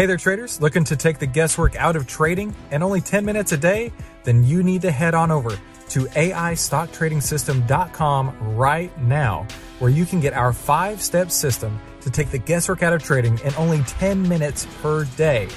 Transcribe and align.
Hey 0.00 0.06
there, 0.06 0.16
traders. 0.16 0.62
Looking 0.62 0.84
to 0.84 0.96
take 0.96 1.18
the 1.18 1.26
guesswork 1.26 1.76
out 1.76 1.94
of 1.94 2.06
trading 2.06 2.56
and 2.70 2.82
only 2.82 3.02
10 3.02 3.22
minutes 3.22 3.52
a 3.52 3.58
day? 3.58 3.92
Then 4.24 4.44
you 4.44 4.62
need 4.62 4.80
to 4.80 4.90
head 4.90 5.14
on 5.14 5.30
over 5.30 5.50
to 5.50 6.06
AIStockTradingSystem.com 6.06 8.56
right 8.56 9.02
now, 9.02 9.46
where 9.78 9.90
you 9.90 10.06
can 10.06 10.20
get 10.20 10.32
our 10.32 10.54
five 10.54 11.02
step 11.02 11.30
system 11.30 11.78
to 12.00 12.08
take 12.08 12.30
the 12.30 12.38
guesswork 12.38 12.82
out 12.82 12.94
of 12.94 13.02
trading 13.02 13.38
in 13.40 13.52
only 13.58 13.82
10 13.82 14.26
minutes 14.26 14.66
per 14.80 15.04
day. 15.18 15.48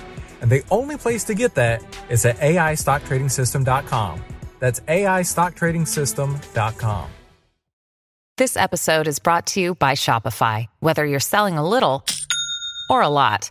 And 0.42 0.52
the 0.52 0.62
only 0.72 0.98
place 0.98 1.24
to 1.24 1.36
get 1.36 1.56
that 1.56 1.82
is 2.10 2.26
at 2.26 2.36
AIStockTradingSystem.com. 2.40 4.22
That's 4.60 4.82
AIStockTradingSystem.com. 4.82 7.10
This 8.38 8.58
episode 8.58 9.08
is 9.08 9.20
brought 9.20 9.48
to 9.48 9.62
you 9.62 9.76
by 9.76 9.94
Shopify. 9.94 10.68
Whether 10.82 11.06
you're 11.06 11.22
selling 11.22 11.58
a 11.58 11.66
little 11.66 12.04
or 12.90 13.02
a 13.02 13.08
lot, 13.08 13.50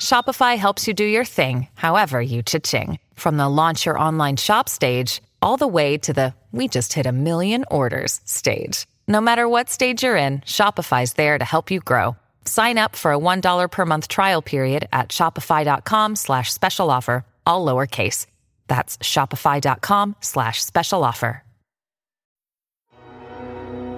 Shopify 0.00 0.56
helps 0.56 0.88
you 0.88 0.94
do 0.94 1.04
your 1.04 1.26
thing, 1.26 1.68
however 1.74 2.20
you 2.20 2.42
cha-ching. 2.42 2.98
From 3.14 3.36
the 3.36 3.48
launch 3.48 3.86
your 3.86 3.98
online 3.98 4.36
shop 4.36 4.68
stage, 4.68 5.22
all 5.40 5.56
the 5.56 5.68
way 5.68 5.96
to 5.98 6.12
the 6.12 6.34
we 6.52 6.66
just 6.66 6.94
hit 6.94 7.06
a 7.06 7.12
million 7.12 7.64
orders 7.70 8.20
stage. 8.24 8.88
No 9.06 9.20
matter 9.20 9.48
what 9.48 9.70
stage 9.70 10.02
you're 10.02 10.16
in, 10.16 10.40
Shopify's 10.40 11.12
there 11.12 11.38
to 11.38 11.44
help 11.44 11.70
you 11.70 11.78
grow. 11.80 12.16
Sign 12.44 12.76
up 12.78 12.96
for 12.96 13.12
a 13.12 13.18
$1 13.18 13.70
per 13.70 13.86
month 13.86 14.08
trial 14.08 14.42
period 14.42 14.88
at 14.92 15.10
shopify.com 15.10 16.16
slash 16.16 16.52
special 16.52 16.90
offer, 16.90 17.24
all 17.46 17.64
lowercase. 17.64 18.26
That's 18.66 18.98
shopify.com 18.98 20.16
slash 20.20 20.62
special 20.64 21.04
offer. 21.04 21.44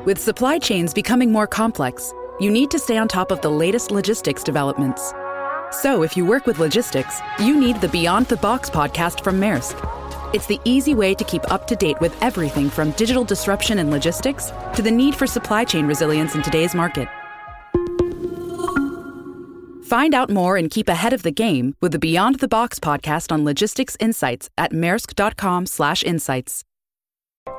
With 0.05 0.19
supply 0.19 0.59
chains 0.59 0.93
becoming 0.93 1.31
more 1.31 1.47
complex, 1.47 2.13
you 2.41 2.51
need 2.51 2.73
to 2.73 2.79
stay 2.81 2.97
on 2.97 3.07
top 3.07 3.31
of 3.31 3.41
the 3.41 3.51
latest 3.51 3.93
logistics 3.93 4.43
developments. 4.43 5.13
So 5.73 6.03
if 6.03 6.19
you 6.19 6.27
work 6.27 6.47
with 6.47 6.59
logistics, 6.59 7.21
you 7.39 7.59
need 7.59 7.81
the 7.81 7.89
Beyond 7.89 8.27
the 8.27 8.37
Box 8.37 8.69
podcast 8.69 9.25
from 9.25 9.41
Maersk. 9.41 9.75
It's 10.35 10.47
the 10.47 10.61
easy 10.67 10.95
way 10.95 11.15
to 11.15 11.25
keep 11.25 11.51
up 11.51 11.67
to 11.67 11.75
date 11.75 11.99
with 11.99 12.15
everything 12.23 12.69
from 12.69 12.91
digital 12.93 13.25
disruption 13.25 13.79
in 13.79 13.91
logistics 13.91 14.53
to 14.75 14.83
the 14.83 14.91
need 14.91 15.15
for 15.15 15.27
supply 15.27 15.65
chain 15.65 15.87
resilience 15.87 16.35
in 16.35 16.43
today's 16.43 16.75
market. 16.75 17.09
Find 19.85 20.15
out 20.15 20.29
more 20.29 20.59
and 20.59 20.71
keep 20.71 20.91
ahead 20.91 21.15
of 21.15 21.23
the 21.23 21.33
game 21.33 21.75
with 21.81 21.93
the 21.93 21.99
Beyond 21.99 22.41
the 22.41 22.49
Box 22.49 22.79
podcast 22.79 23.33
on 23.33 23.43
logistics 23.43 23.97
insights 23.99 24.51
at 24.59 24.73
maersk.com/insights. 24.73 26.65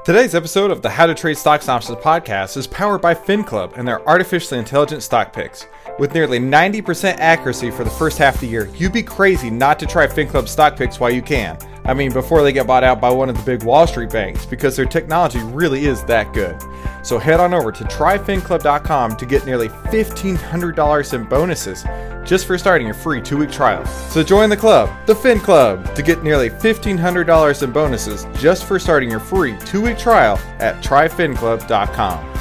Today's 0.05 0.33
episode 0.33 0.71
of 0.71 0.81
the 0.81 0.89
How 0.89 1.05
to 1.05 1.13
Trade 1.13 1.37
Stocks 1.37 1.65
and 1.65 1.75
Options 1.75 1.97
podcast 1.97 2.55
is 2.55 2.67
powered 2.67 3.01
by 3.01 3.13
FinClub 3.13 3.77
and 3.77 3.85
their 3.85 4.05
artificially 4.07 4.57
intelligent 4.57 5.03
stock 5.03 5.33
picks. 5.33 5.67
With 5.99 6.13
nearly 6.13 6.39
90% 6.39 7.17
accuracy 7.19 7.69
for 7.69 7.83
the 7.83 7.89
first 7.89 8.17
half 8.17 8.35
of 8.35 8.41
the 8.41 8.47
year, 8.47 8.69
you'd 8.75 8.93
be 8.93 9.03
crazy 9.03 9.49
not 9.49 9.79
to 9.79 9.85
try 9.85 10.07
FinClub 10.07 10.47
stock 10.47 10.77
picks 10.77 11.01
while 11.01 11.11
you 11.11 11.21
can. 11.21 11.57
I 11.85 11.93
mean, 11.93 12.13
before 12.13 12.43
they 12.43 12.53
get 12.53 12.65
bought 12.65 12.83
out 12.83 13.01
by 13.01 13.09
one 13.09 13.29
of 13.29 13.37
the 13.37 13.43
big 13.43 13.63
Wall 13.63 13.85
Street 13.85 14.09
banks, 14.09 14.45
because 14.45 14.75
their 14.75 14.85
technology 14.85 15.39
really 15.43 15.85
is 15.85 16.03
that 16.05 16.33
good. 16.33 16.61
So 17.03 17.19
head 17.19 17.39
on 17.39 17.53
over 17.53 17.71
to 17.71 17.83
tryfinclub.com 17.83 19.17
to 19.17 19.25
get 19.25 19.45
nearly 19.45 19.67
$1,500 19.67 21.13
in 21.13 21.23
bonuses 21.25 21.83
just 22.25 22.47
for 22.47 22.57
starting 22.57 22.87
your 22.87 22.95
free 22.95 23.21
two 23.21 23.37
week 23.37 23.51
trial. 23.51 23.85
So 23.85 24.23
join 24.23 24.49
the 24.49 24.57
club, 24.57 24.89
the 25.05 25.15
Fin 25.15 25.39
Club, 25.39 25.93
to 25.95 26.01
get 26.01 26.23
nearly 26.23 26.49
$1,500 26.49 27.63
in 27.63 27.71
bonuses 27.71 28.25
just 28.37 28.65
for 28.65 28.79
starting 28.79 29.09
your 29.09 29.19
free 29.19 29.57
two 29.65 29.81
week 29.81 29.97
trial 29.97 30.37
at 30.59 30.81
tryfinclub.com. 30.83 32.33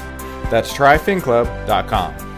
That's 0.51 0.73
tryfinclub.com. 0.73 2.32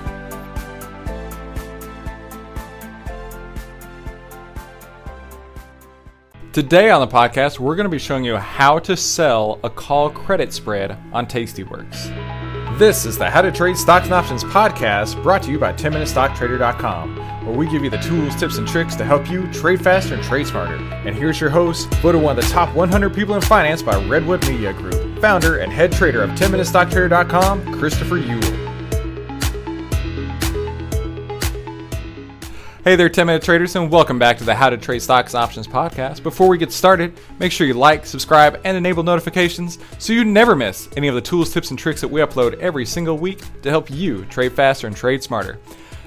Today 6.55 6.89
on 6.89 7.01
the 7.01 7.13
podcast, 7.13 7.59
we're 7.59 7.75
going 7.75 7.87
to 7.87 7.91
be 7.91 7.99
showing 7.99 8.25
you 8.25 8.37
how 8.37 8.79
to 8.79 8.97
sell 8.97 9.59
a 9.65 9.69
call 9.69 10.09
credit 10.09 10.53
spread 10.53 10.97
on 11.13 11.27
Tastyworks. 11.27 12.79
This 12.79 13.05
is 13.05 13.19
the 13.19 13.29
How 13.29 13.43
to 13.43 13.51
Trade 13.51 13.77
Stocks 13.77 14.05
and 14.05 14.15
Options 14.15 14.45
podcast 14.45 15.21
brought 15.21 15.43
to 15.43 15.51
you 15.51 15.59
by 15.59 15.73
10MinuteStockTrader.com, 15.73 17.45
where 17.45 17.57
we 17.57 17.69
give 17.69 17.83
you 17.83 17.91
the 17.91 17.99
tools, 17.99 18.37
tips, 18.37 18.59
and 18.59 18.69
tricks 18.69 18.95
to 18.95 19.05
help 19.05 19.29
you 19.29 19.53
trade 19.53 19.83
faster 19.83 20.15
and 20.15 20.23
trade 20.23 20.47
smarter. 20.47 20.77
And 20.77 21.17
here's 21.17 21.41
your 21.41 21.51
host, 21.51 21.93
voted 21.95 22.23
one 22.23 22.39
of 22.39 22.45
the 22.45 22.49
top 22.53 22.73
100 22.73 23.13
people 23.13 23.35
in 23.35 23.41
finance 23.41 23.83
by 23.83 24.01
Redwood 24.07 24.49
Media 24.49 24.73
Group, 24.75 25.19
founder 25.19 25.57
and 25.59 25.73
head 25.73 25.91
trader 25.91 26.23
of 26.23 26.31
10MinuteStockTrader.com, 26.31 27.81
Christopher 27.81 28.21
Uhl. 28.21 28.54
Hey 32.85 32.97
there, 32.97 33.09
10 33.09 33.29
Minute 33.29 33.43
Traders, 33.43 33.77
and 33.77 33.91
welcome 33.91 34.19
back 34.19 34.37
to 34.37 34.45
the 34.45 34.55
How 34.55 34.69
to 34.69 34.77
Trade 34.77 35.01
Stocks 35.01 35.35
Options 35.35 35.67
podcast. 35.67 36.23
Before 36.23 36.49
we 36.49 36.59
get 36.59 36.71
started, 36.71 37.19
make 37.39 37.51
sure 37.51 37.67
you 37.67 37.73
like, 37.73 38.05
subscribe, 38.05 38.61
and 38.63 38.77
enable 38.77 39.03
notifications 39.03 39.79
so 39.99 40.13
you 40.13 40.23
never 40.23 40.55
miss 40.55 40.91
any 40.95 41.09
of 41.09 41.15
the 41.15 41.21
tools, 41.23 41.51
tips, 41.51 41.71
and 41.71 41.79
tricks 41.79 42.03
that 42.03 42.09
we 42.09 42.21
upload 42.21 42.59
every 42.59 42.85
single 42.85 43.17
week 43.17 43.41
to 43.63 43.71
help 43.71 43.91
you 43.91 44.27
trade 44.27 44.53
faster 44.53 44.87
and 44.87 44.95
trade 44.95 45.23
smarter. 45.23 45.59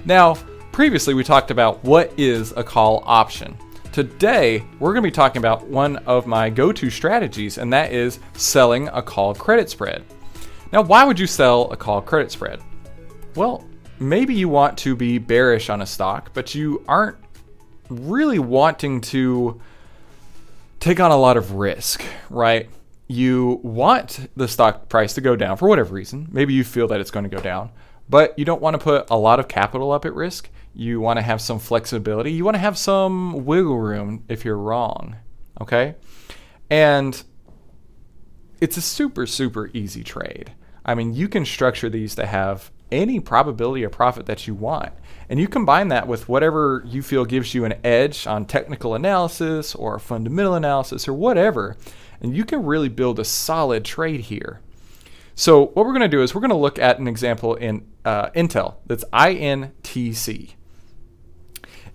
Now, 0.06 0.36
previously 0.72 1.16
we 1.16 1.24
talked 1.24 1.50
about 1.50 1.84
what 1.84 2.14
is 2.16 2.52
a 2.52 2.64
call 2.64 3.02
option. 3.08 3.58
Today, 3.92 4.64
we're 4.80 4.94
going 4.94 5.02
to 5.02 5.08
be 5.08 5.12
talking 5.12 5.40
about 5.40 5.66
one 5.66 5.98
of 6.06 6.28
my 6.28 6.48
go 6.48 6.72
to 6.72 6.92
strategies, 6.92 7.58
and 7.58 7.74
that 7.74 7.92
is 7.92 8.20
selling 8.34 8.88
a 8.90 9.02
call 9.02 9.34
credit 9.34 9.72
spread. 9.72 10.04
Now, 10.72 10.84
why 10.84 11.06
would 11.06 11.20
you 11.20 11.26
sell 11.26 11.72
a 11.72 11.76
call 11.76 12.04
credit 12.04 12.32
spread? 12.32 12.62
Well, 13.34 13.67
maybe 14.00 14.34
you 14.34 14.50
want 14.50 14.78
to 14.80 14.96
be 14.96 15.18
bearish 15.18 15.70
on 15.70 15.82
a 15.82 15.86
stock, 15.86 16.32
but 16.34 16.56
you 16.56 16.84
aren't 16.88 17.18
really 17.90 18.40
wanting 18.40 19.02
to 19.02 19.62
take 20.80 21.00
on 21.00 21.12
a 21.12 21.18
lot 21.18 21.38
of 21.38 21.54
risk, 21.54 22.04
right? 22.30 22.70
You 23.08 23.60
want 23.64 24.30
the 24.36 24.48
stock 24.48 24.90
price 24.90 25.14
to 25.16 25.22
go 25.22 25.36
down 25.36 25.58
for 25.58 25.68
whatever 25.68 25.94
reason. 25.94 26.28
Maybe 26.32 26.54
you 26.54 26.64
feel 26.64 26.88
that 26.90 27.00
it's 27.00 27.12
going 27.12 27.30
to 27.30 27.36
go 27.36 27.42
down, 27.42 27.72
but 28.10 28.38
you 28.38 28.46
don't 28.46 28.62
want 28.62 28.74
to 28.76 28.78
put 28.80 29.10
a 29.10 29.18
lot 29.18 29.40
of 29.40 29.48
capital 29.48 29.92
up 29.92 30.06
at 30.06 30.14
risk. 30.14 30.50
You 30.74 31.00
want 31.00 31.18
to 31.18 31.24
have 31.24 31.42
some 31.42 31.58
flexibility. 31.58 32.32
You 32.32 32.46
want 32.46 32.56
to 32.56 32.60
have 32.60 32.78
some 32.78 33.46
wiggle 33.46 33.80
room 33.80 34.24
if 34.28 34.46
you're 34.46 34.58
wrong, 34.58 35.16
okay? 35.62 35.96
And 36.70 37.24
it's 38.60 38.78
a 38.78 38.82
super, 38.82 39.26
super 39.26 39.70
easy 39.74 40.04
trade. 40.04 40.52
I 40.86 40.96
mean, 40.96 41.14
you 41.14 41.28
can 41.28 41.46
structure 41.46 41.90
these 41.90 42.16
to 42.16 42.26
have 42.26 42.72
any 42.92 43.20
probability 43.20 43.84
of 43.84 43.92
profit 43.92 44.26
that 44.28 44.48
you 44.48 44.54
want. 44.54 44.94
And 45.30 45.40
you 45.40 45.48
combine 45.48 45.88
that 45.90 46.08
with 46.08 46.30
whatever 46.30 46.84
you 46.86 47.02
feel 47.02 47.26
gives 47.26 47.54
you 47.54 47.66
an 47.66 47.74
edge 47.84 48.28
on 48.28 48.46
technical 48.46 48.96
analysis 48.96 49.76
or 49.76 50.00
fundamental 50.00 50.54
analysis 50.54 51.08
or 51.08 51.14
whatever, 51.14 51.76
and 52.22 52.36
you 52.36 52.46
can 52.46 52.64
really 52.64 52.90
build 52.90 53.20
a 53.20 53.26
solid 53.26 53.84
trade 53.84 54.22
here. 54.22 54.62
So, 55.36 55.68
what 55.68 55.86
we're 55.86 55.94
going 55.94 56.02
to 56.02 56.08
do 56.08 56.24
is 56.24 56.34
we're 56.34 56.42
going 56.42 56.50
to 56.50 56.56
look 56.56 56.80
at 56.80 56.98
an 56.98 57.08
example 57.08 57.54
in 57.56 57.86
uh, 58.04 58.32
Intel 58.32 58.78
that's 58.88 59.04
INTC. 59.14 60.56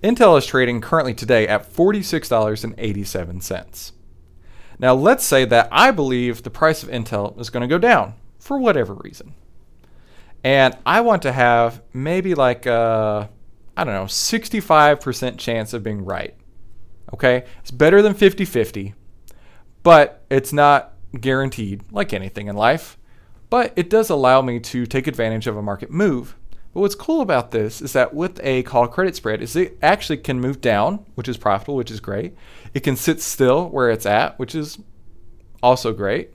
Intel 0.02 0.38
is 0.38 0.46
trading 0.46 0.80
currently 0.80 1.14
today 1.14 1.48
at 1.48 1.72
$46.87. 1.72 3.92
Now, 4.78 4.94
let's 4.94 5.24
say 5.24 5.44
that 5.44 5.68
I 5.70 5.90
believe 5.90 6.42
the 6.42 6.50
price 6.50 6.82
of 6.82 6.88
Intel 6.88 7.38
is 7.40 7.50
going 7.50 7.60
to 7.62 7.68
go 7.68 7.78
down 7.78 8.14
for 8.38 8.58
whatever 8.58 8.94
reason. 8.94 9.34
And 10.44 10.76
I 10.84 11.00
want 11.02 11.22
to 11.22 11.32
have 11.32 11.82
maybe 11.92 12.34
like 12.34 12.66
a, 12.66 13.30
I 13.76 13.84
don't 13.84 13.94
know, 13.94 14.04
65% 14.04 15.38
chance 15.38 15.72
of 15.72 15.82
being 15.82 16.04
right. 16.04 16.34
Okay? 17.14 17.44
It's 17.60 17.70
better 17.70 18.02
than 18.02 18.14
50 18.14 18.44
50, 18.44 18.94
but 19.82 20.24
it's 20.30 20.52
not 20.52 20.94
guaranteed 21.20 21.84
like 21.92 22.12
anything 22.12 22.48
in 22.48 22.56
life. 22.56 22.98
But 23.50 23.72
it 23.76 23.90
does 23.90 24.08
allow 24.08 24.40
me 24.40 24.60
to 24.60 24.86
take 24.86 25.06
advantage 25.06 25.46
of 25.46 25.56
a 25.56 25.62
market 25.62 25.90
move. 25.90 26.36
But 26.72 26.80
what's 26.80 26.94
cool 26.94 27.20
about 27.20 27.50
this 27.50 27.82
is 27.82 27.92
that 27.92 28.14
with 28.14 28.40
a 28.42 28.62
call 28.62 28.88
credit 28.88 29.14
spread 29.14 29.42
is 29.42 29.54
it 29.54 29.76
actually 29.82 30.16
can 30.16 30.40
move 30.40 30.62
down, 30.62 31.04
which 31.16 31.28
is 31.28 31.36
profitable, 31.36 31.76
which 31.76 31.90
is 31.90 32.00
great. 32.00 32.34
It 32.72 32.80
can 32.80 32.96
sit 32.96 33.20
still 33.20 33.68
where 33.68 33.90
it's 33.90 34.06
at, 34.06 34.38
which 34.38 34.54
is 34.54 34.78
also 35.62 35.92
great. 35.92 36.30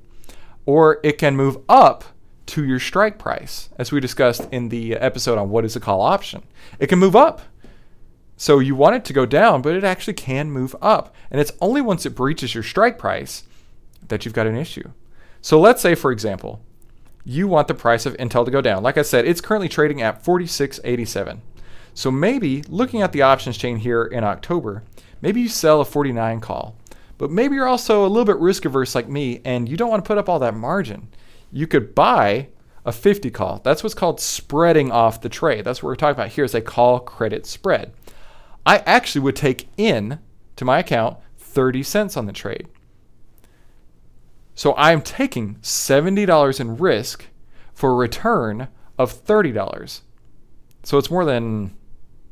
Or 0.67 0.99
it 1.03 1.17
can 1.17 1.35
move 1.35 1.57
up 1.67 2.03
to 2.47 2.65
your 2.65 2.79
strike 2.79 3.19
price, 3.19 3.69
as 3.77 3.91
we 3.91 3.99
discussed 3.99 4.47
in 4.51 4.69
the 4.69 4.95
uh, 4.95 4.99
episode 4.99 5.37
on 5.37 5.49
what 5.49 5.65
is 5.65 5.75
a 5.75 5.79
call 5.79 6.01
option. 6.01 6.43
It 6.79 6.87
can 6.87 6.99
move 6.99 7.15
up. 7.15 7.41
So 8.35 8.59
you 8.59 8.75
want 8.75 8.95
it 8.95 9.05
to 9.05 9.13
go 9.13 9.25
down, 9.25 9.61
but 9.61 9.75
it 9.75 9.83
actually 9.83 10.13
can 10.13 10.51
move 10.51 10.75
up. 10.81 11.13
And 11.31 11.41
it's 11.41 11.51
only 11.59 11.81
once 11.81 12.05
it 12.05 12.15
breaches 12.15 12.53
your 12.53 12.63
strike 12.63 12.97
price 12.97 13.43
that 14.07 14.25
you've 14.25 14.33
got 14.33 14.47
an 14.47 14.55
issue. 14.55 14.91
So 15.41 15.59
let's 15.59 15.81
say, 15.81 15.95
for 15.95 16.11
example, 16.11 16.61
you 17.25 17.47
want 17.47 17.67
the 17.67 17.73
price 17.73 18.05
of 18.05 18.15
Intel 18.17 18.45
to 18.45 18.51
go 18.51 18.61
down. 18.61 18.83
Like 18.83 18.97
I 18.97 19.01
said, 19.01 19.25
it's 19.25 19.41
currently 19.41 19.67
trading 19.67 20.01
at 20.01 20.23
46.87. 20.23 21.39
So 21.93 22.11
maybe 22.11 22.61
looking 22.69 23.01
at 23.01 23.11
the 23.11 23.23
options 23.23 23.57
chain 23.57 23.77
here 23.77 24.05
in 24.05 24.23
October, 24.23 24.83
maybe 25.19 25.41
you 25.41 25.49
sell 25.49 25.81
a 25.81 25.85
49 25.85 26.39
call. 26.39 26.77
But 27.17 27.31
maybe 27.31 27.55
you're 27.55 27.67
also 27.67 28.05
a 28.05 28.07
little 28.07 28.25
bit 28.25 28.37
risk 28.37 28.65
averse 28.65 28.93
like 28.93 29.09
me 29.09 29.41
and 29.43 29.67
you 29.67 29.75
don't 29.75 29.89
want 29.89 30.05
to 30.05 30.07
put 30.07 30.19
up 30.19 30.29
all 30.29 30.39
that 30.39 30.53
margin 30.53 31.07
you 31.57 31.65
could 31.65 31.95
buy 31.95 32.49
a 32.85 32.91
50 32.91 33.31
call. 33.31 33.61
That's 33.63 33.83
what's 33.83 33.95
called 33.95 34.21
spreading 34.21 34.91
off 34.91 35.21
the 35.21 35.27
trade. 35.27 35.65
That's 35.65 35.81
what 35.81 35.87
we're 35.87 35.95
talking 35.95 36.15
about 36.15 36.29
here 36.29 36.45
is 36.45 36.53
a 36.53 36.61
call 36.61 36.99
credit 36.99 37.47
spread. 37.47 37.93
I 38.65 38.77
actually 38.79 39.21
would 39.21 39.35
take 39.35 39.67
in 39.75 40.19
to 40.55 40.65
my 40.65 40.79
account 40.79 41.17
30 41.39 41.81
cents 41.81 42.15
on 42.15 42.27
the 42.27 42.31
trade. 42.31 42.67
So 44.53 44.75
I'm 44.77 45.01
taking 45.01 45.55
$70 45.55 46.59
in 46.59 46.77
risk 46.77 47.25
for 47.73 47.91
a 47.91 47.95
return 47.95 48.67
of 48.97 49.25
$30. 49.25 50.01
So 50.83 50.97
it's 50.97 51.11
more 51.11 51.25
than, 51.25 51.75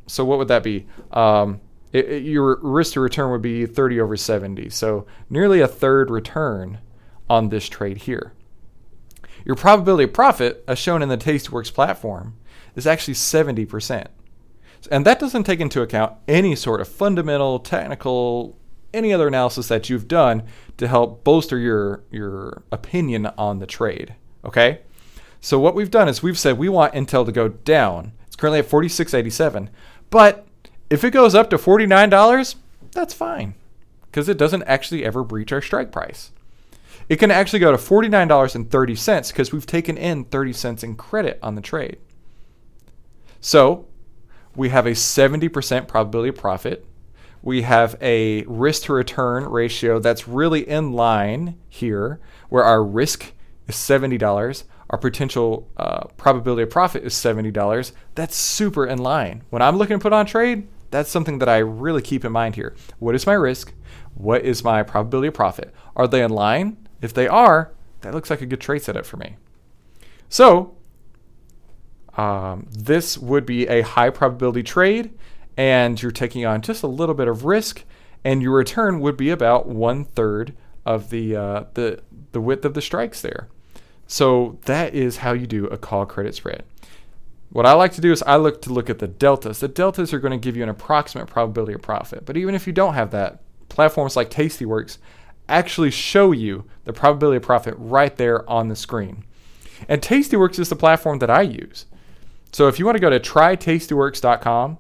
so 0.06 0.24
what 0.24 0.38
would 0.38 0.48
that 0.50 0.64
be? 0.64 0.86
Um, 1.12 1.62
it, 1.92 2.06
it, 2.10 2.24
your 2.24 2.60
risk 2.62 2.94
to 2.94 3.00
return 3.00 3.32
would 3.32 3.42
be 3.42 3.66
30 3.66 4.00
over 4.00 4.18
70. 4.18 4.70
So 4.70 5.08
nearly 5.32 5.62
a 5.62 5.68
third 5.68 6.12
return 6.12 6.80
on 7.28 7.50
this 7.50 7.68
trade 7.68 7.98
here. 7.98 8.34
Your 9.46 9.56
probability 9.56 10.06
of 10.06 10.14
profit, 10.14 10.64
as 10.68 10.80
shown 10.80 11.02
in 11.02 11.10
the 11.10 11.18
Tastyworks 11.18 11.74
platform, 11.74 12.36
is 12.76 12.88
actually 12.88 13.14
70%. 13.14 14.08
And 14.92 15.06
that 15.06 15.20
doesn't 15.20 15.44
take 15.44 15.60
into 15.60 15.82
account 15.82 16.14
any 16.28 16.56
sort 16.56 16.82
of 16.82 16.88
fundamental, 16.88 17.60
technical, 17.60 18.58
any 18.94 19.14
other 19.14 19.28
analysis 19.28 19.68
that 19.68 19.90
you've 19.90 20.08
done 20.08 20.44
to 20.78 20.88
help 20.88 21.24
bolster 21.24 21.58
your, 21.58 22.04
your 22.12 22.64
opinion 22.72 23.28
on 23.38 23.60
the 23.60 23.66
trade. 23.66 24.16
Okay? 24.44 24.82
So 25.42 25.60
what 25.60 25.76
we've 25.76 25.92
done 25.92 26.08
is 26.08 26.24
we've 26.24 26.40
said 26.40 26.58
we 26.58 26.70
want 26.70 26.94
Intel 26.94 27.26
to 27.26 27.32
go 27.32 27.50
down. 27.50 28.14
It's 28.26 28.36
currently 28.36 28.60
at 28.60 28.70
46.87, 28.70 29.70
but 30.10 30.48
if 30.90 31.04
it 31.04 31.12
goes 31.12 31.36
up 31.36 31.50
to 31.52 31.58
$49, 31.58 32.56
that's 32.92 33.14
fine 33.14 33.56
because 34.06 34.30
it 34.30 34.38
doesn't 34.38 34.64
actually 34.64 35.04
ever 35.04 35.24
breach 35.24 35.52
our 35.52 35.62
strike 35.62 35.92
price. 35.92 36.32
It 37.08 37.18
can 37.18 37.32
actually 37.32 37.60
go 37.60 37.72
to 37.72 37.78
$49.30 37.78 39.28
because 39.28 39.52
we've 39.52 39.66
taken 39.66 39.98
in 39.98 40.26
30 40.26 40.54
cents 40.54 40.84
in 40.84 40.96
credit 40.96 41.40
on 41.42 41.56
the 41.56 41.62
trade. 41.62 41.98
So 43.40 43.88
we 44.56 44.70
have 44.70 44.88
a 44.88 44.92
70% 44.92 45.88
probability 45.88 46.30
of 46.30 46.36
profit. 46.36 46.86
We 47.44 47.62
have 47.62 47.96
a 48.02 48.44
risk 48.44 48.84
to 48.84 48.94
return 48.94 49.46
ratio 49.46 50.00
that's 50.00 50.28
really 50.28 50.68
in 50.68 50.94
line 50.94 51.60
here, 51.70 52.20
where 52.50 52.64
our 52.64 52.84
risk 52.84 53.34
is 53.68 53.76
$70. 53.76 54.64
Our 54.90 54.98
potential 54.98 55.70
uh, 55.78 56.08
probability 56.18 56.64
of 56.64 56.70
profit 56.72 57.04
is 57.04 57.14
$70. 57.14 57.92
That's 58.16 58.36
super 58.36 58.88
in 58.88 58.98
line. 58.98 59.44
When 59.52 59.62
I'm 59.62 59.78
looking 59.78 60.00
to 60.00 60.02
put 60.02 60.14
on 60.14 60.26
trade, 60.26 60.68
that's 60.90 61.12
something 61.12 61.40
that 61.40 61.50
I 61.50 61.58
really 61.58 62.02
keep 62.02 62.26
in 62.26 62.32
mind 62.32 62.56
here. 62.56 62.76
What 62.98 63.14
is 63.14 63.28
my 63.28 63.34
risk? 63.34 63.74
What 64.16 64.44
is 64.44 64.64
my 64.64 64.82
probability 64.82 65.28
of 65.28 65.34
profit? 65.34 65.74
Are 65.96 66.08
they 66.08 66.24
in 66.24 66.32
line? 66.32 66.78
If 67.06 67.14
they 67.14 67.28
are, 67.28 67.72
that 68.02 68.14
looks 68.14 68.30
like 68.30 68.42
a 68.42 68.46
good 68.46 68.60
trade 68.60 68.82
setup 68.82 69.06
for 69.06 69.18
me. 69.18 69.38
So, 70.28 70.76
um, 72.18 72.68
this 72.72 73.18
would 73.18 73.46
be 73.46 73.68
a 73.68 73.82
high 73.82 74.10
probability 74.10 74.64
trade, 74.64 75.14
and 75.56 76.02
you're 76.02 76.12
taking 76.12 76.46
on 76.46 76.62
just 76.62 76.82
a 76.82 76.88
little 76.88 77.16
bit 77.16 77.28
of 77.28 77.46
risk, 77.46 77.84
and 78.24 78.42
your 78.42 78.54
return 78.54 79.00
would 79.02 79.16
be 79.16 79.30
about 79.30 79.68
one 79.68 80.04
third 80.04 80.56
of 80.86 81.12
the 81.12 81.36
uh, 81.36 81.64
the 81.76 82.02
the 82.32 82.42
width 82.42 82.66
of 82.66 82.74
the 82.74 82.82
strikes 82.82 83.22
there. 83.22 83.50
So 84.08 84.58
that 84.66 84.94
is 84.96 85.18
how 85.18 85.34
you 85.34 85.46
do 85.48 85.66
a 85.68 85.78
call 85.78 86.06
credit 86.06 86.34
spread. 86.36 86.64
What 87.52 87.66
I 87.66 87.74
like 87.74 87.94
to 87.94 88.02
do 88.02 88.12
is 88.12 88.24
I 88.24 88.36
look 88.38 88.62
to 88.64 88.74
look 88.74 88.90
at 88.90 89.00
the 89.00 89.08
deltas. 89.08 89.60
The 89.60 89.68
deltas 89.68 90.12
are 90.12 90.20
going 90.20 90.32
to 90.32 90.44
give 90.44 90.58
you 90.58 90.64
an 90.64 90.70
approximate 90.70 91.28
probability 91.28 91.74
of 91.74 91.82
profit. 91.82 92.26
But 92.26 92.36
even 92.36 92.56
if 92.56 92.66
you 92.66 92.74
don't 92.74 92.96
have 92.96 93.12
that, 93.12 93.42
platforms 93.70 94.16
like 94.16 94.30
Tastyworks 94.30 94.98
actually 95.48 95.92
show 95.92 96.32
you 96.32 96.66
the 96.86 96.94
probability 96.94 97.38
of 97.38 97.44
profit 97.44 97.76
right 97.78 98.16
there 98.16 98.48
on 98.50 98.68
the 98.68 98.76
screen. 98.76 99.24
And 99.88 100.02
Tastyworks 100.02 100.60
is 100.60 100.70
the 100.70 100.76
platform 100.76 101.20
that 101.20 101.30
I 101.30 101.42
use. 101.42 101.86
So 102.52 102.68
if 102.68 102.80
you 102.80 102.86
want 102.86 102.96
to 102.96 103.02
go 103.02 103.10
to 103.10 103.20
trytastyworks.com, 103.20 104.78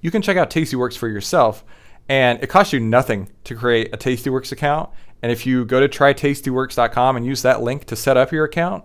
you 0.00 0.10
can 0.10 0.22
check 0.22 0.36
out 0.36 0.50
Tastyworks 0.50 0.96
for 0.96 1.08
yourself. 1.08 1.64
And 2.08 2.42
it 2.42 2.48
costs 2.48 2.72
you 2.72 2.80
nothing 2.80 3.28
to 3.44 3.54
create 3.54 3.94
a 3.94 3.96
Tastyworks 3.96 4.50
account. 4.50 4.90
And 5.22 5.30
if 5.30 5.46
you 5.46 5.64
go 5.64 5.80
to 5.80 5.88
trytastyworks.com 5.88 7.16
and 7.16 7.24
use 7.24 7.42
that 7.42 7.62
link 7.62 7.84
to 7.86 7.96
set 7.96 8.16
up 8.16 8.32
your 8.32 8.44
account, 8.44 8.84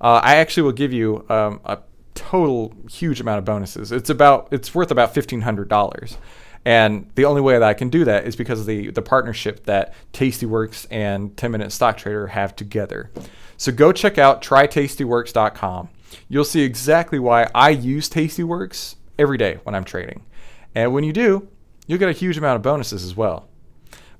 uh, 0.00 0.20
I 0.22 0.36
actually 0.36 0.64
will 0.64 0.72
give 0.72 0.92
you 0.92 1.24
um, 1.28 1.60
a 1.64 1.78
total 2.14 2.74
huge 2.90 3.20
amount 3.20 3.38
of 3.38 3.44
bonuses. 3.44 3.92
It's 3.92 4.10
about 4.10 4.48
it's 4.50 4.74
worth 4.74 4.90
about 4.90 5.14
fifteen 5.14 5.42
hundred 5.42 5.68
dollars. 5.68 6.18
And 6.66 7.08
the 7.14 7.26
only 7.26 7.40
way 7.40 7.52
that 7.52 7.62
I 7.62 7.74
can 7.74 7.90
do 7.90 8.04
that 8.06 8.26
is 8.26 8.34
because 8.34 8.58
of 8.58 8.66
the, 8.66 8.90
the 8.90 9.00
partnership 9.00 9.66
that 9.66 9.94
Tastyworks 10.12 10.84
and 10.90 11.34
10 11.36 11.52
Minute 11.52 11.70
Stock 11.70 11.96
Trader 11.96 12.26
have 12.26 12.56
together. 12.56 13.08
So 13.56 13.70
go 13.70 13.92
check 13.92 14.18
out 14.18 14.42
trytastyworks.com. 14.42 15.88
You'll 16.28 16.44
see 16.44 16.62
exactly 16.62 17.20
why 17.20 17.48
I 17.54 17.70
use 17.70 18.10
Tastyworks 18.10 18.96
every 19.16 19.38
day 19.38 19.60
when 19.62 19.76
I'm 19.76 19.84
trading. 19.84 20.26
And 20.74 20.92
when 20.92 21.04
you 21.04 21.12
do, 21.12 21.46
you'll 21.86 22.00
get 22.00 22.08
a 22.08 22.12
huge 22.12 22.36
amount 22.36 22.56
of 22.56 22.62
bonuses 22.62 23.04
as 23.04 23.16
well. 23.16 23.48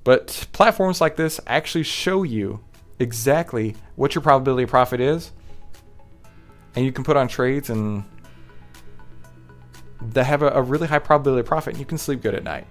But 0.04 0.46
platforms 0.52 1.00
like 1.00 1.16
this 1.16 1.40
actually 1.48 1.82
show 1.82 2.22
you 2.22 2.60
exactly 3.00 3.74
what 3.96 4.14
your 4.14 4.22
probability 4.22 4.62
of 4.62 4.70
profit 4.70 5.00
is. 5.00 5.32
And 6.76 6.84
you 6.84 6.92
can 6.92 7.02
put 7.02 7.16
on 7.16 7.26
trades 7.26 7.70
and 7.70 8.04
that 10.00 10.24
have 10.24 10.42
a, 10.42 10.50
a 10.50 10.62
really 10.62 10.86
high 10.86 10.98
probability 10.98 11.40
of 11.40 11.46
profit 11.46 11.74
and 11.74 11.80
you 11.80 11.86
can 11.86 11.98
sleep 11.98 12.22
good 12.22 12.34
at 12.34 12.44
night. 12.44 12.66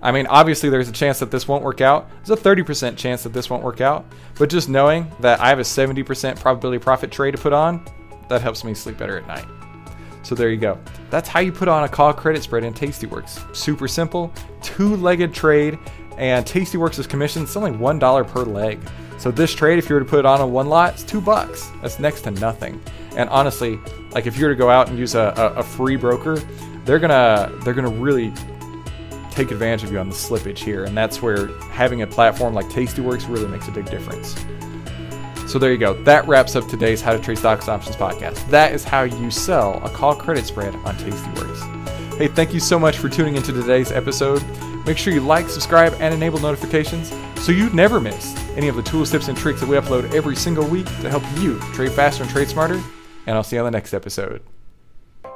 I 0.00 0.12
mean, 0.12 0.26
obviously, 0.28 0.68
there's 0.68 0.88
a 0.88 0.92
chance 0.92 1.18
that 1.18 1.30
this 1.30 1.48
won't 1.48 1.64
work 1.64 1.80
out. 1.80 2.08
There's 2.24 2.38
a 2.38 2.42
30% 2.42 2.96
chance 2.96 3.24
that 3.24 3.32
this 3.32 3.50
won't 3.50 3.64
work 3.64 3.80
out. 3.80 4.04
But 4.38 4.48
just 4.48 4.68
knowing 4.68 5.10
that 5.20 5.40
I 5.40 5.48
have 5.48 5.58
a 5.58 5.62
70% 5.62 6.38
probability 6.40 6.78
profit 6.78 7.10
trade 7.10 7.32
to 7.32 7.38
put 7.38 7.52
on, 7.52 7.84
that 8.28 8.40
helps 8.40 8.62
me 8.62 8.74
sleep 8.74 8.96
better 8.96 9.18
at 9.18 9.26
night. 9.26 9.46
So 10.22 10.34
there 10.34 10.50
you 10.50 10.56
go. 10.56 10.78
That's 11.10 11.28
how 11.28 11.40
you 11.40 11.50
put 11.50 11.68
on 11.68 11.84
a 11.84 11.88
call 11.88 12.12
credit 12.12 12.42
spread 12.42 12.62
in 12.62 12.74
Tastyworks. 12.74 13.56
Super 13.56 13.88
simple, 13.88 14.32
two-legged 14.62 15.32
trade, 15.32 15.78
and 16.16 16.44
Tastyworks' 16.44 17.08
commission 17.08 17.44
is 17.44 17.56
only 17.56 17.72
one 17.72 17.98
dollar 17.98 18.24
per 18.24 18.42
leg. 18.42 18.80
So 19.18 19.32
this 19.32 19.52
trade, 19.52 19.78
if 19.78 19.88
you 19.88 19.96
were 19.96 20.00
to 20.00 20.06
put 20.06 20.20
it 20.20 20.26
on 20.26 20.40
a 20.40 20.46
one 20.46 20.68
lot, 20.68 20.94
it's 20.94 21.02
two 21.02 21.20
bucks. 21.20 21.70
That's 21.82 21.98
next 21.98 22.22
to 22.22 22.30
nothing. 22.30 22.80
And 23.16 23.28
honestly, 23.30 23.78
like 24.12 24.26
if 24.26 24.38
you 24.38 24.44
were 24.44 24.52
to 24.52 24.58
go 24.58 24.70
out 24.70 24.88
and 24.88 24.98
use 24.98 25.16
a, 25.16 25.34
a, 25.36 25.58
a 25.58 25.62
free 25.62 25.96
broker, 25.96 26.36
they're 26.84 27.00
gonna 27.00 27.52
they're 27.64 27.74
gonna 27.74 27.88
really 27.88 28.32
take 29.30 29.50
advantage 29.50 29.82
of 29.82 29.92
you 29.92 29.98
on 29.98 30.08
the 30.08 30.14
slippage 30.14 30.58
here, 30.58 30.84
and 30.84 30.96
that's 30.96 31.20
where 31.20 31.48
having 31.70 32.02
a 32.02 32.06
platform 32.06 32.54
like 32.54 32.66
Tastyworks 32.66 33.28
really 33.28 33.48
makes 33.48 33.68
a 33.68 33.72
big 33.72 33.86
difference. 33.90 34.34
So 35.50 35.58
there 35.58 35.72
you 35.72 35.78
go. 35.78 35.94
That 36.04 36.26
wraps 36.28 36.56
up 36.56 36.68
today's 36.68 37.00
How 37.00 37.12
to 37.12 37.18
Trade 37.18 37.38
Stocks 37.38 37.68
Options 37.68 37.96
podcast. 37.96 38.48
That 38.50 38.72
is 38.72 38.84
how 38.84 39.02
you 39.02 39.30
sell 39.30 39.82
a 39.84 39.90
call 39.90 40.14
credit 40.14 40.44
spread 40.44 40.74
on 40.74 40.94
Tastyworks. 40.96 42.16
Hey, 42.18 42.28
thank 42.28 42.52
you 42.52 42.60
so 42.60 42.78
much 42.78 42.98
for 42.98 43.08
tuning 43.08 43.36
into 43.36 43.52
today's 43.52 43.90
episode. 43.90 44.42
Make 44.86 44.98
sure 44.98 45.12
you 45.12 45.20
like, 45.20 45.48
subscribe, 45.48 45.94
and 46.00 46.14
enable 46.14 46.38
notifications 46.38 47.12
so 47.40 47.52
you 47.52 47.70
never 47.70 48.00
miss 48.00 48.47
any 48.58 48.68
of 48.68 48.76
the 48.76 48.82
tools, 48.82 49.10
tips, 49.10 49.28
and 49.28 49.38
tricks 49.38 49.60
that 49.60 49.68
we 49.68 49.76
upload 49.76 50.12
every 50.12 50.36
single 50.36 50.66
week 50.66 50.86
to 51.00 51.08
help 51.08 51.22
you 51.38 51.58
trade 51.72 51.92
faster 51.92 52.24
and 52.24 52.30
trade 52.30 52.48
smarter. 52.48 52.82
And 53.26 53.36
I'll 53.36 53.44
see 53.44 53.56
you 53.56 53.60
on 53.60 53.64
the 53.64 53.70
next 53.70 53.94
episode. 53.94 54.42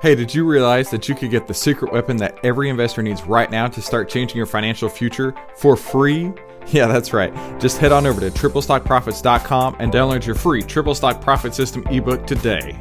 Hey, 0.02 0.16
did 0.16 0.34
you 0.34 0.44
realize 0.44 0.90
that 0.90 1.08
you 1.08 1.14
could 1.14 1.30
get 1.30 1.46
the 1.46 1.54
secret 1.54 1.92
weapon 1.92 2.16
that 2.16 2.36
every 2.44 2.68
investor 2.68 3.02
needs 3.02 3.22
right 3.22 3.48
now 3.48 3.68
to 3.68 3.80
start 3.80 4.08
changing 4.08 4.36
your 4.36 4.46
financial 4.46 4.88
future 4.88 5.34
for 5.56 5.76
free? 5.76 6.32
Yeah, 6.68 6.86
that's 6.86 7.12
right. 7.12 7.34
Just 7.58 7.78
head 7.78 7.90
on 7.90 8.06
over 8.06 8.20
to 8.20 8.30
triplestockprofits.com 8.30 9.76
and 9.80 9.92
download 9.92 10.24
your 10.24 10.36
free 10.36 10.62
Triple 10.62 10.94
Stock 10.94 11.20
Profit 11.20 11.56
System 11.56 11.84
ebook 11.88 12.24
today. 12.24 12.80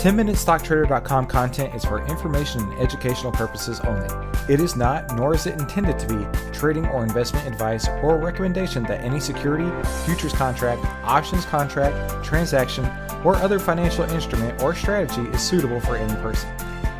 10MinuteStockTrader.com 0.00 1.26
content 1.26 1.74
is 1.74 1.84
for 1.84 2.02
information 2.06 2.62
and 2.62 2.78
educational 2.78 3.30
purposes 3.30 3.80
only. 3.80 4.08
It 4.48 4.58
is 4.58 4.74
not, 4.74 5.14
nor 5.14 5.34
is 5.34 5.46
it 5.46 5.60
intended 5.60 5.98
to 5.98 6.08
be, 6.08 6.52
trading 6.58 6.86
or 6.86 7.02
investment 7.02 7.46
advice 7.46 7.86
or 8.02 8.16
recommendation 8.16 8.82
that 8.84 9.02
any 9.02 9.20
security, 9.20 9.70
futures 10.06 10.32
contract, 10.32 10.82
options 11.04 11.44
contract, 11.44 12.24
transaction, 12.24 12.86
or 13.24 13.36
other 13.36 13.58
financial 13.58 14.04
instrument 14.04 14.62
or 14.62 14.74
strategy 14.74 15.20
is 15.32 15.42
suitable 15.42 15.80
for 15.80 15.98
any 15.98 16.14
person. 16.22 16.50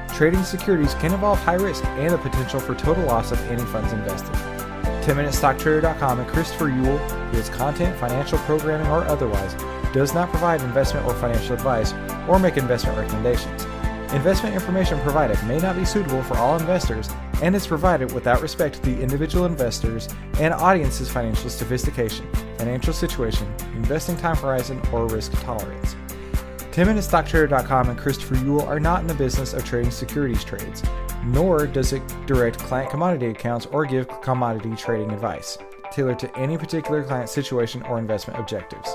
Trading 0.08 0.44
securities 0.44 0.92
can 0.96 1.14
involve 1.14 1.38
high 1.38 1.54
risk 1.54 1.82
and 1.86 2.12
the 2.12 2.18
potential 2.18 2.60
for 2.60 2.74
total 2.74 3.04
loss 3.04 3.32
of 3.32 3.40
any 3.50 3.64
funds 3.64 3.94
invested. 3.94 4.34
10MinuteStockTrader.com 5.06 6.20
and 6.20 6.28
Christopher 6.28 6.68
Uhl, 6.68 7.32
with 7.32 7.50
content, 7.52 7.98
financial 7.98 8.36
programming, 8.40 8.88
or 8.88 9.04
otherwise, 9.04 9.54
does 9.92 10.14
not 10.14 10.30
provide 10.30 10.60
investment 10.62 11.06
or 11.06 11.14
financial 11.14 11.54
advice 11.54 11.92
or 12.28 12.38
make 12.38 12.56
investment 12.56 12.96
recommendations. 12.96 13.64
Investment 14.12 14.54
information 14.54 14.98
provided 15.00 15.40
may 15.46 15.58
not 15.58 15.76
be 15.76 15.84
suitable 15.84 16.22
for 16.24 16.36
all 16.36 16.58
investors 16.58 17.08
and 17.42 17.54
is 17.54 17.66
provided 17.66 18.12
without 18.12 18.42
respect 18.42 18.74
to 18.74 18.82
the 18.82 19.00
individual 19.00 19.46
investors 19.46 20.08
and 20.38 20.52
audience's 20.52 21.08
financial 21.08 21.48
sophistication, 21.48 22.26
financial 22.58 22.92
situation, 22.92 23.46
investing 23.74 24.16
time 24.16 24.36
horizon, 24.36 24.82
or 24.92 25.06
risk 25.06 25.32
tolerance. 25.42 25.94
10MinuteStockTrader.com 26.72 27.90
and 27.90 27.98
Christopher 27.98 28.36
Uhl 28.36 28.66
are 28.66 28.80
not 28.80 29.00
in 29.00 29.06
the 29.06 29.14
business 29.14 29.54
of 29.54 29.64
trading 29.64 29.90
securities 29.90 30.44
trades, 30.44 30.82
nor 31.24 31.66
does 31.66 31.92
it 31.92 32.02
direct 32.26 32.58
client 32.58 32.90
commodity 32.90 33.26
accounts 33.26 33.66
or 33.66 33.84
give 33.84 34.08
commodity 34.22 34.74
trading 34.76 35.10
advice, 35.10 35.58
tailored 35.90 36.18
to 36.18 36.36
any 36.36 36.56
particular 36.56 37.02
client 37.02 37.28
situation 37.28 37.82
or 37.84 37.98
investment 37.98 38.38
objectives. 38.38 38.94